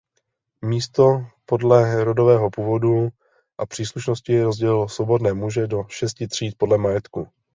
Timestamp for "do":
5.67-5.83